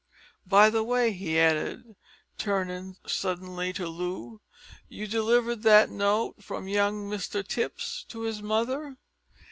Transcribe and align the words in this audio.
By 0.47 0.71
the 0.71 0.83
way," 0.83 1.11
he 1.11 1.37
added, 1.37 1.95
turning 2.39 2.97
suddenly 3.05 3.71
to 3.73 3.87
Loo, 3.87 4.41
"you 4.89 5.05
delivered 5.05 5.61
that 5.61 5.91
note 5.91 6.43
from 6.43 6.67
young 6.67 7.07
Mr 7.07 7.47
Tipps 7.47 8.03
to 8.09 8.21
his 8.21 8.41
mother?" 8.41 8.97